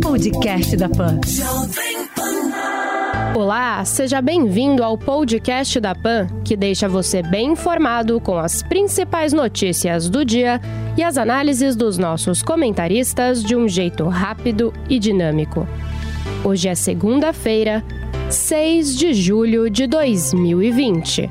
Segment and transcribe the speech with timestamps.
[0.00, 1.20] Podcast da Pan.
[3.36, 9.34] Olá, seja bem-vindo ao podcast da Pan, que deixa você bem informado com as principais
[9.34, 10.58] notícias do dia
[10.96, 15.68] e as análises dos nossos comentaristas de um jeito rápido e dinâmico.
[16.42, 17.84] Hoje é segunda-feira,
[18.30, 21.28] 6 de julho de 2020.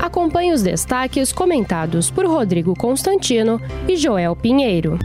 [0.00, 5.00] Acompanhe os destaques comentados por Rodrigo Constantino e Joel Pinheiro.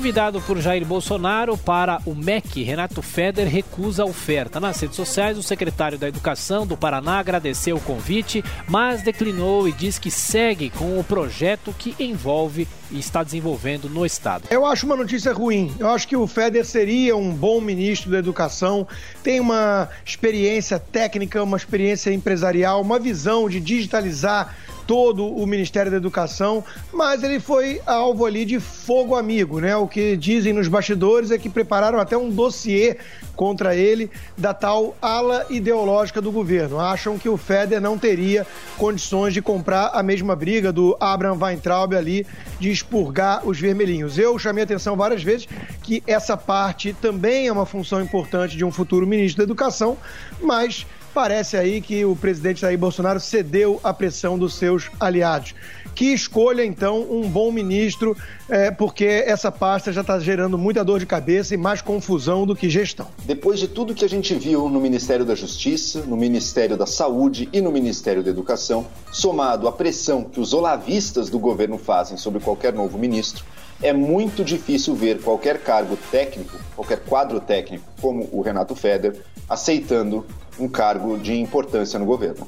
[0.00, 4.58] Convidado por Jair Bolsonaro para o MEC, Renato Feder recusa a oferta.
[4.58, 9.72] Nas redes sociais, o secretário da Educação do Paraná agradeceu o convite, mas declinou e
[9.72, 14.44] diz que segue com o projeto que envolve e está desenvolvendo no Estado.
[14.50, 15.70] Eu acho uma notícia ruim.
[15.78, 18.88] Eu acho que o Feder seria um bom ministro da Educação,
[19.22, 25.96] tem uma experiência técnica, uma experiência empresarial, uma visão de digitalizar todo o Ministério da
[25.96, 29.76] Educação, mas ele foi alvo ali de fogo amigo, né?
[29.76, 32.96] O que dizem nos bastidores é que prepararam até um dossiê
[33.36, 36.78] contra ele da tal ala ideológica do governo.
[36.78, 41.94] Acham que o Feder não teria condições de comprar a mesma briga do Abraham Weintraub
[41.94, 42.26] ali
[42.58, 44.18] de expurgar os vermelhinhos.
[44.18, 45.48] Eu chamei atenção várias vezes
[45.82, 49.96] que essa parte também é uma função importante de um futuro ministro da Educação,
[50.42, 55.54] mas Parece aí que o presidente Jair Bolsonaro cedeu à pressão dos seus aliados.
[55.94, 58.16] Que escolha, então, um bom ministro,
[58.48, 62.54] é, porque essa pasta já está gerando muita dor de cabeça e mais confusão do
[62.54, 63.08] que gestão.
[63.24, 67.48] Depois de tudo que a gente viu no Ministério da Justiça, no Ministério da Saúde
[67.52, 72.40] e no Ministério da Educação, somado à pressão que os olavistas do governo fazem sobre
[72.40, 73.44] qualquer novo ministro,
[73.82, 80.24] é muito difícil ver qualquer cargo técnico, qualquer quadro técnico, como o Renato Feder, aceitando
[80.60, 82.46] um cargo de importância no governo.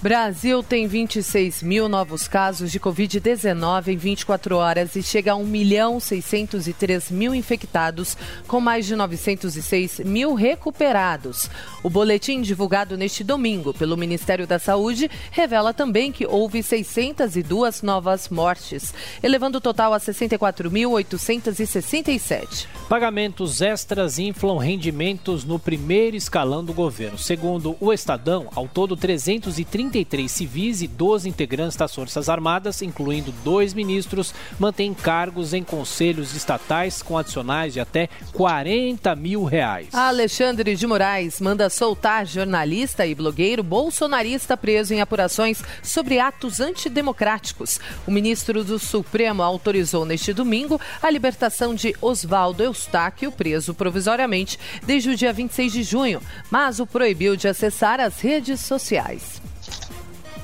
[0.00, 5.44] Brasil tem 26 mil novos casos de Covid-19 em 24 horas e chega a 1
[5.44, 8.16] milhão 603 mil infectados,
[8.46, 11.50] com mais de 906 mil recuperados.
[11.82, 18.28] O boletim divulgado neste domingo pelo Ministério da Saúde revela também que houve 602 novas
[18.28, 22.68] mortes, elevando o total a 64.867.
[22.88, 27.18] Pagamentos extras inflam rendimentos no primeiro escalão do governo.
[27.18, 33.32] Segundo o Estadão, ao todo 330 33 civis e 12 integrantes das Forças Armadas, incluindo
[33.42, 39.94] dois ministros, mantêm cargos em conselhos estatais com adicionais de até 40 mil reais.
[39.94, 47.80] Alexandre de Moraes manda soltar jornalista e blogueiro bolsonarista preso em apurações sobre atos antidemocráticos.
[48.06, 55.10] O ministro do Supremo autorizou neste domingo a libertação de Oswaldo Eustáquio, preso provisoriamente desde
[55.10, 56.20] o dia 26 de junho,
[56.50, 59.47] mas o proibiu de acessar as redes sociais.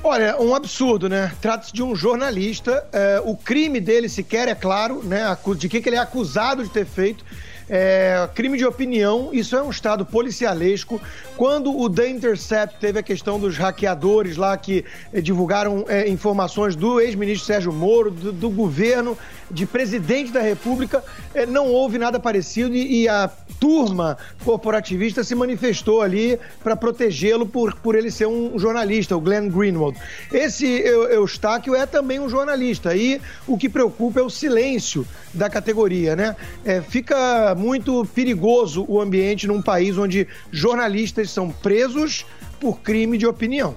[0.03, 1.31] Olha, um absurdo, né?
[1.41, 2.87] Trata-se de um jornalista.
[2.91, 5.35] É, o crime dele sequer é claro, né?
[5.57, 7.25] De que, que ele é acusado de ter feito.
[7.69, 11.01] É, crime de opinião, isso é um estado policialesco.
[11.35, 16.75] Quando o The Intercept teve a questão dos hackeadores lá que eh, divulgaram eh, informações
[16.75, 19.17] do ex-ministro Sérgio Moro, do, do, governo,
[19.49, 25.33] de presidente da República, eh, não houve nada parecido e, e a turma corporativista se
[25.33, 29.97] manifestou ali para protegê-lo por, por ele ser um jornalista, o Glenn Greenwald.
[30.31, 36.15] Esse Eustáquio é também um jornalista e o que preocupa é o silêncio da categoria,
[36.15, 36.35] né?
[36.63, 42.25] É, fica muito perigoso o ambiente num país onde jornalistas são presos
[42.59, 43.75] por crime de opinião.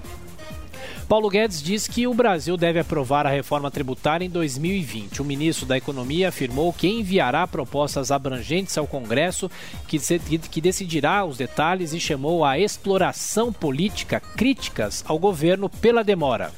[1.09, 5.23] Paulo Guedes diz que o Brasil deve aprovar a reforma tributária em 2020.
[5.23, 9.49] O ministro da Economia afirmou que enviará propostas abrangentes ao Congresso,
[9.87, 16.51] que, decidirá os detalhes e chamou a exploração política críticas ao governo pela demora.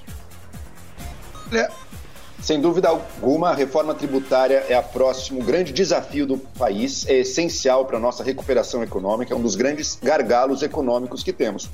[1.53, 1.69] É,
[2.41, 7.85] sem dúvida alguma, a reforma tributária é o próximo grande desafio do país, é essencial
[7.85, 11.69] para a nossa recuperação econômica, é um dos grandes gargalos econômicos que temos.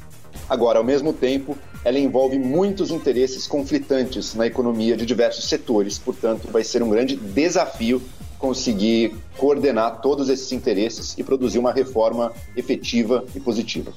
[0.49, 6.49] Agora, ao mesmo tempo, ela envolve muitos interesses conflitantes na economia de diversos setores, portanto,
[6.51, 8.01] vai ser um grande desafio
[8.37, 13.91] conseguir coordenar todos esses interesses e produzir uma reforma efetiva e positiva.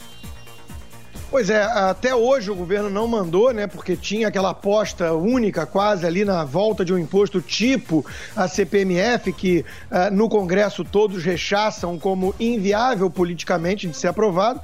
[1.30, 3.68] Pois é, até hoje o governo não mandou, né?
[3.68, 8.04] Porque tinha aquela aposta única quase ali na volta de um imposto tipo
[8.34, 14.60] a CPMF, que uh, no Congresso todos rechaçam como inviável politicamente de ser aprovado.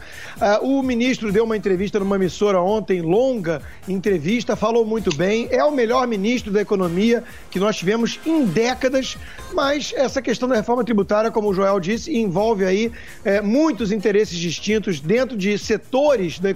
[0.60, 5.46] Uh, o ministro deu uma entrevista numa emissora ontem, longa entrevista, falou muito bem.
[5.52, 9.16] É o melhor ministro da economia que nós tivemos em décadas,
[9.54, 12.90] mas essa questão da reforma tributária, como o Joel disse, envolve aí
[13.24, 16.55] eh, muitos interesses distintos dentro de setores da economia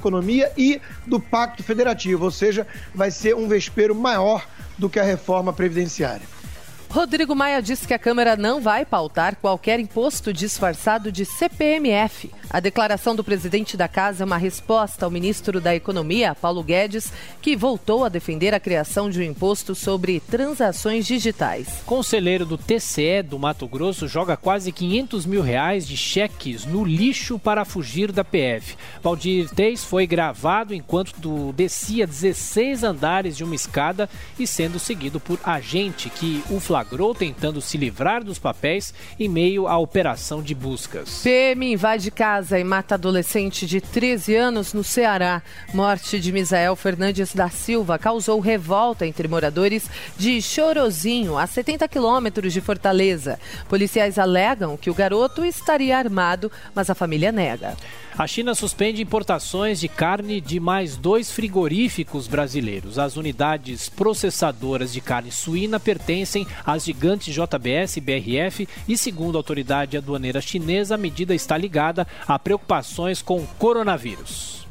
[0.57, 4.47] e do Pacto Federativo, ou seja, vai ser um vespeiro maior
[4.79, 6.40] do que a reforma previdenciária.
[6.91, 12.29] Rodrigo Maia disse que a Câmara não vai pautar qualquer imposto disfarçado de CPMF.
[12.51, 17.13] A declaração do presidente da Casa é uma resposta ao ministro da Economia, Paulo Guedes,
[17.41, 21.81] que voltou a defender a criação de um imposto sobre transações digitais.
[21.87, 27.39] Conselheiro do TCE do Mato Grosso joga quase 500 mil reais de cheques no lixo
[27.39, 28.77] para fugir da PF.
[29.01, 35.39] Valdir Teis foi gravado enquanto descia 16 andares de uma escada e sendo seguido por
[35.45, 36.80] agente que o flagrou
[37.15, 41.23] tentando se livrar dos papéis em meio à operação de buscas.
[41.23, 45.43] PM invade casa casa e mata adolescente de 13 anos no Ceará.
[45.75, 52.53] Morte de Misael Fernandes da Silva causou revolta entre moradores de Chorozinho, a 70 quilômetros
[52.53, 53.39] de Fortaleza.
[53.69, 57.77] Policiais alegam que o garoto estaria armado, mas a família nega.
[58.17, 62.99] A China suspende importações de carne de mais dois frigoríficos brasileiros.
[62.99, 69.41] As unidades processadoras de carne suína pertencem às gigantes JBS e BRF e, segundo a
[69.41, 74.67] autoridade aduaneira chinesa, a medida está ligada a preocupações com o coronavírus.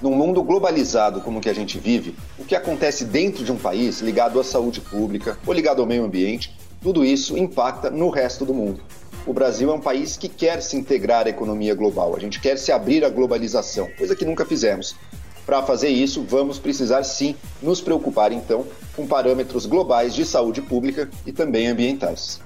[0.00, 3.56] Num mundo globalizado como o que a gente vive, o que acontece dentro de um
[3.56, 6.52] país ligado à saúde pública ou ligado ao meio ambiente,
[6.82, 8.80] tudo isso impacta no resto do mundo.
[9.24, 12.58] O Brasil é um país que quer se integrar à economia global, a gente quer
[12.58, 14.96] se abrir à globalização, coisa que nunca fizemos.
[15.44, 21.08] Para fazer isso, vamos precisar sim nos preocupar então com parâmetros globais de saúde pública
[21.26, 22.40] e também ambientais.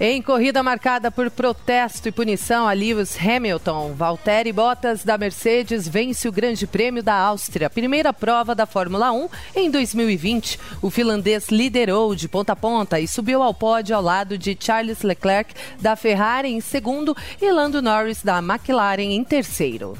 [0.00, 6.26] Em corrida marcada por protesto e punição a Lewis Hamilton, Valtteri Bottas da Mercedes vence
[6.26, 10.58] o Grande Prêmio da Áustria, primeira prova da Fórmula 1 em 2020.
[10.82, 15.02] O finlandês liderou de ponta a ponta e subiu ao pódio ao lado de Charles
[15.02, 19.96] Leclerc da Ferrari em segundo e Lando Norris da McLaren em terceiro.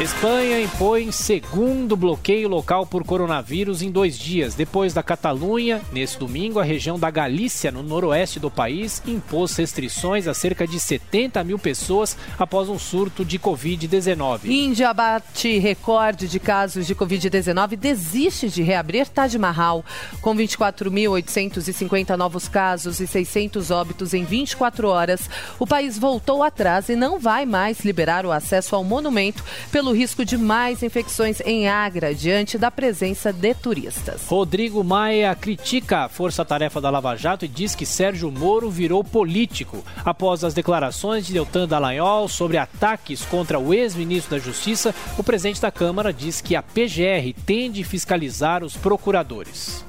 [0.00, 4.54] Espanha impõe segundo bloqueio local por coronavírus em dois dias.
[4.54, 10.28] Depois da Catalunha, nesse domingo, a região da Galícia, no noroeste do país, impôs restrições
[10.28, 14.44] a cerca de 70 mil pessoas após um surto de Covid-19.
[14.44, 19.84] Índia bate recorde de casos de Covid-19 desiste de reabrir Taj Mahal.
[20.20, 25.28] Com 24.850 novos casos e 600 óbitos em 24 horas,
[25.58, 29.42] o país voltou atrás e não vai mais liberar o acesso ao monumento
[29.72, 34.26] pelo pelo risco de mais infecções em Agra diante da presença de turistas.
[34.26, 39.82] Rodrigo Maia critica a força-tarefa da Lava Jato e diz que Sérgio Moro virou político
[40.04, 44.94] após as declarações de Deltan Dallagnol sobre ataques contra o ex-ministro da Justiça.
[45.16, 49.84] O presidente da Câmara diz que a PGR tende a fiscalizar os procuradores.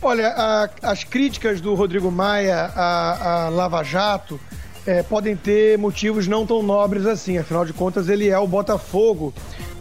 [0.00, 4.40] Olha, a, as críticas do Rodrigo Maia à, à Lava Jato
[4.86, 7.38] é, podem ter motivos não tão nobres assim.
[7.38, 9.32] Afinal de contas, ele é o Botafogo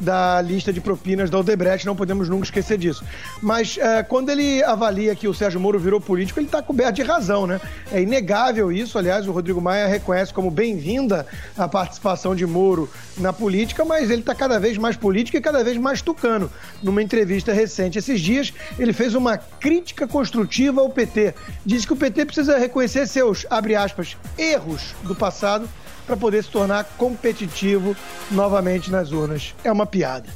[0.02, 3.04] da lista de propinas da Odebrecht, não podemos nunca esquecer disso.
[3.42, 7.04] Mas é, quando ele avalia que o Sérgio Moro virou político, ele está coberto de
[7.04, 7.62] razão, né?
[7.92, 11.26] É inegável isso, aliás, o Rodrigo Maia reconhece como bem-vinda
[11.58, 15.64] a participação de Moro na política, mas ele está cada vez mais político e cada
[15.64, 16.52] vez mais tucano.
[16.82, 21.36] Numa entrevista recente esses dias, ele fez uma crítica construtiva ao PT.
[21.66, 25.70] Diz que o PT precisa reconhecer seus, abre aspas, erros do passado
[26.12, 27.96] para poder se tornar competitivo
[28.30, 29.56] novamente nas urnas.
[29.64, 30.28] É uma piada.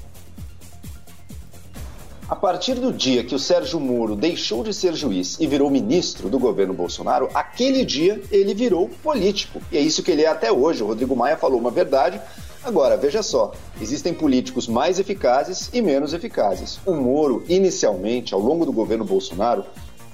[2.30, 6.30] A partir do dia que o Sérgio Moro deixou de ser juiz e virou ministro
[6.30, 9.62] do governo Bolsonaro, aquele dia ele virou político.
[9.70, 10.82] E é isso que ele é até hoje.
[10.82, 12.22] O Rodrigo Maia falou uma verdade.
[12.64, 13.52] Agora, veja só:
[13.82, 16.80] existem políticos mais eficazes e menos eficazes.
[16.86, 19.66] O Moro, inicialmente, ao longo do governo Bolsonaro,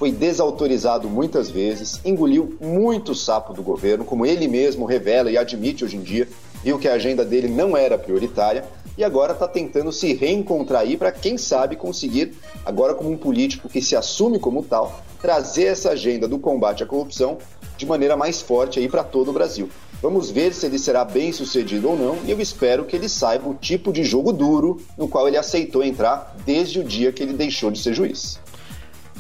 [0.02, 5.86] foi desautorizado muitas vezes, engoliu muito sapo do governo, como ele mesmo revela e admite
[5.86, 6.28] hoje em dia,
[6.64, 8.66] viu que a agenda dele não era prioritária
[8.98, 12.34] e agora está tentando se reencontrar aí para, quem sabe, conseguir,
[12.66, 16.88] agora como um político que se assume como tal, trazer essa agenda do combate à
[16.88, 17.38] corrupção
[17.78, 19.70] de maneira mais forte aí para todo o Brasil.
[20.02, 23.48] Vamos ver se ele será bem sucedido ou não, e eu espero que ele saiba
[23.48, 27.34] o tipo de jogo duro no qual ele aceitou entrar desde o dia que ele
[27.34, 28.41] deixou de ser juiz.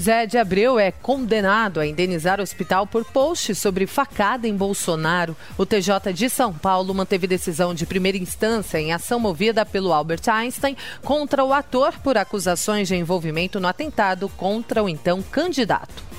[0.01, 5.37] Zé de Abreu é condenado a indenizar o hospital por post sobre facada em Bolsonaro.
[5.55, 10.27] O TJ de São Paulo manteve decisão de primeira instância em ação movida pelo Albert
[10.27, 16.10] Einstein contra o ator por acusações de envolvimento no atentado contra o então candidato.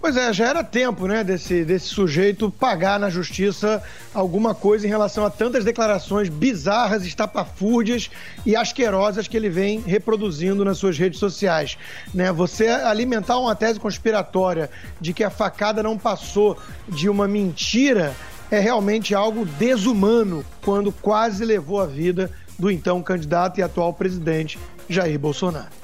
[0.00, 3.82] Pois é, já era tempo, né, desse, desse sujeito pagar na justiça
[4.14, 8.08] alguma coisa em relação a tantas declarações bizarras, estapafúrdias
[8.46, 11.76] e asquerosas que ele vem reproduzindo nas suas redes sociais.
[12.14, 12.32] Né?
[12.32, 16.56] Você alimentar uma tese conspiratória de que a facada não passou
[16.88, 18.14] de uma mentira
[18.50, 24.58] é realmente algo desumano quando quase levou a vida do então candidato e atual presidente
[24.88, 25.77] Jair Bolsonaro.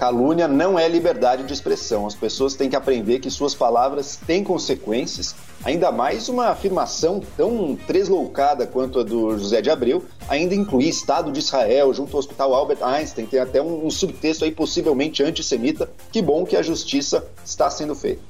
[0.00, 2.06] Calúnia não é liberdade de expressão.
[2.06, 5.34] As pessoas têm que aprender que suas palavras têm consequências.
[5.62, 11.30] Ainda mais uma afirmação tão tresloucada quanto a do José de Abreu, ainda incluir Estado
[11.30, 13.26] de Israel junto ao Hospital Albert Einstein.
[13.26, 15.90] Tem até um, um subtexto aí possivelmente antissemita.
[16.10, 18.22] Que bom que a justiça está sendo feita.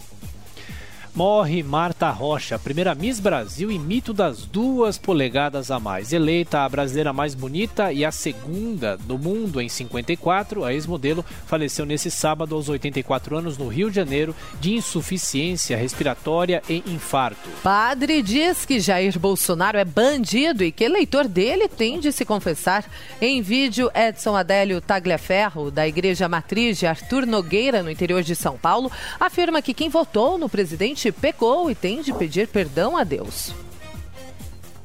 [1.14, 6.12] Morre Marta Rocha, primeira Miss Brasil e mito das duas polegadas a mais.
[6.12, 11.84] Eleita a brasileira mais bonita e a segunda do mundo em 54, a ex-modelo faleceu
[11.84, 17.48] nesse sábado aos 84 anos no Rio de Janeiro de insuficiência respiratória e infarto.
[17.62, 22.84] Padre diz que Jair Bolsonaro é bandido e que eleitor dele tem de se confessar.
[23.20, 28.56] Em vídeo, Edson Adélio Tagliaferro, da Igreja Matriz de Arthur Nogueira, no interior de São
[28.56, 33.52] Paulo, afirma que quem votou no presidente pecou e tem de pedir perdão a Deus.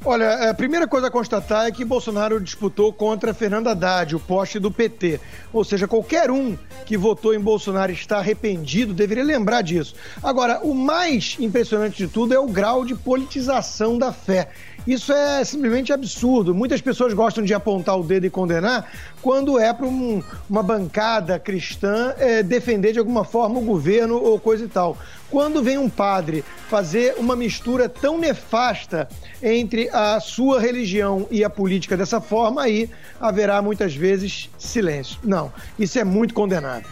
[0.08, 4.60] Olha, a primeira coisa a constatar é que Bolsonaro disputou contra Fernando Haddad, o poste
[4.60, 5.20] do PT.
[5.52, 6.56] Ou seja, qualquer um
[6.86, 9.96] que votou em Bolsonaro está arrependido deveria lembrar disso.
[10.22, 14.50] Agora, o mais impressionante de tudo é o grau de politização da fé.
[14.86, 16.54] Isso é simplesmente absurdo.
[16.54, 18.88] Muitas pessoas gostam de apontar o dedo e condenar
[19.20, 24.40] quando é para um, uma bancada cristã é, defender de alguma forma o governo ou
[24.40, 24.96] coisa e tal.
[25.36, 29.06] Quando vem um padre fazer uma mistura tão nefasta
[29.44, 32.90] entre a sua religião e a política dessa forma, aí
[33.20, 35.20] haverá muitas vezes silêncio.
[35.22, 36.90] Não, isso é muito condenável.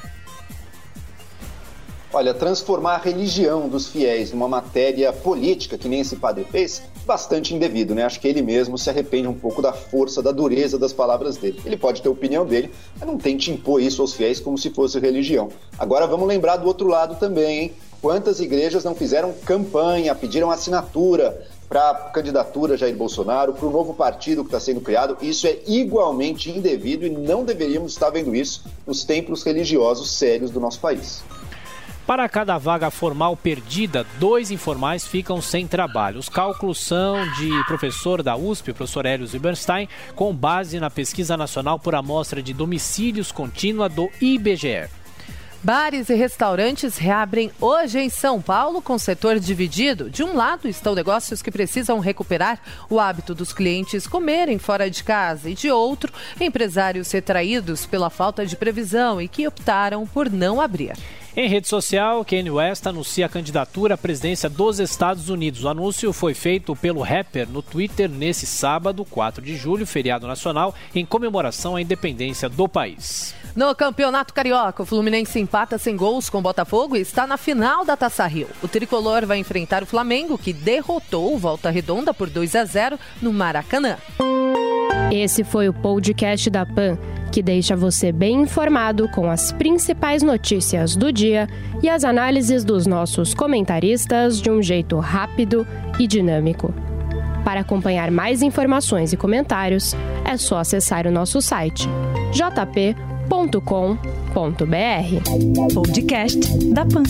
[2.12, 7.56] Olha, transformar a religião dos fiéis numa matéria política, que nem esse padre fez, bastante
[7.56, 8.04] indevido, né?
[8.04, 11.62] Acho que ele mesmo se arrepende um pouco da força, da dureza das palavras dele.
[11.64, 12.70] Ele pode ter a opinião dele,
[13.00, 15.48] mas não tente impor isso aos fiéis como se fosse religião.
[15.80, 17.74] Agora vamos lembrar do outro lado também, hein?
[18.04, 23.94] Quantas igrejas não fizeram campanha, pediram assinatura para a candidatura Jair Bolsonaro, para o novo
[23.94, 25.16] partido que está sendo criado?
[25.22, 30.60] Isso é igualmente indevido e não deveríamos estar vendo isso nos templos religiosos sérios do
[30.60, 31.24] nosso país.
[32.06, 36.20] Para cada vaga formal perdida, dois informais ficam sem trabalho.
[36.20, 41.80] Os cálculos são de professor da USP, professor Hélio Zilberstein, com base na pesquisa nacional
[41.80, 44.90] por amostra de domicílios contínua do IBGE.
[45.64, 50.10] Bares e restaurantes reabrem hoje em São Paulo com setor dividido.
[50.10, 55.02] De um lado estão negócios que precisam recuperar o hábito dos clientes comerem fora de
[55.06, 60.60] casa e de outro, empresários retraídos pela falta de previsão e que optaram por não
[60.60, 60.98] abrir.
[61.36, 65.64] Em rede social, Kanye West anuncia a candidatura à presidência dos Estados Unidos.
[65.64, 70.76] O anúncio foi feito pelo rapper no Twitter nesse sábado, 4 de julho, feriado nacional,
[70.94, 73.34] em comemoração à independência do país.
[73.56, 77.84] No Campeonato Carioca, o Fluminense empata sem gols com o Botafogo e está na final
[77.84, 78.48] da Taça Rio.
[78.62, 83.00] O tricolor vai enfrentar o Flamengo, que derrotou o Volta Redonda por 2 a 0
[83.24, 83.98] no Maracanã.
[85.14, 86.98] Esse foi o podcast da PAN,
[87.32, 91.48] que deixa você bem informado com as principais notícias do dia
[91.84, 95.68] e as análises dos nossos comentaristas de um jeito rápido
[96.00, 96.74] e dinâmico.
[97.46, 101.88] Para acompanhar mais informações e comentários, é só acessar o nosso site
[102.32, 102.96] jp.com.br.
[105.76, 106.40] Podcast
[106.74, 107.04] da PAN.